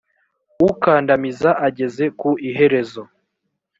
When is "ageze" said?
1.67-2.05